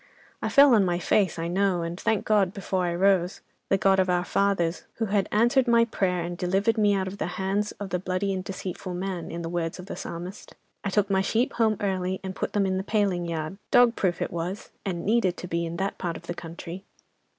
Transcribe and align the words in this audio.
I 0.41 0.49
fell 0.49 0.73
on 0.73 0.83
my 0.83 0.97
face, 0.97 1.37
I 1.37 1.47
know, 1.47 1.83
and 1.83 1.99
thanked 1.99 2.25
God 2.25 2.55
before 2.55 2.85
I 2.87 2.95
rose—the 2.95 3.77
God 3.77 3.99
of 3.99 4.09
our 4.09 4.23
fathers, 4.25 4.85
who 4.95 5.05
had 5.05 5.29
answered 5.31 5.67
my 5.67 5.85
prayer 5.85 6.23
and 6.23 6.35
delivered 6.35 6.75
me 6.79 6.95
out 6.95 7.05
of 7.07 7.19
the 7.19 7.27
hand 7.37 7.71
of 7.79 7.91
the 7.91 7.99
"bloody 7.99 8.33
and 8.33 8.43
deceitful 8.43 8.95
man," 8.95 9.29
in 9.29 9.43
the 9.43 9.47
words 9.47 9.77
of 9.77 9.85
the 9.85 9.95
Psalmist. 9.95 10.55
I 10.83 10.89
took 10.89 11.11
my 11.11 11.21
sheep 11.21 11.53
home 11.53 11.77
early, 11.79 12.19
and 12.23 12.35
put 12.35 12.53
them 12.53 12.65
in 12.65 12.77
the 12.77 12.83
paling 12.83 13.27
yard—dog 13.27 13.95
proof 13.95 14.23
it 14.23 14.31
was—and 14.33 15.05
needed 15.05 15.37
to 15.37 15.47
be, 15.47 15.67
in 15.67 15.77
that 15.77 15.99
part 15.99 16.17
of 16.17 16.23
the 16.25 16.33
country. 16.33 16.83